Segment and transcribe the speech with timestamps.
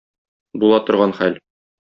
[0.63, 1.39] Була торган хәл.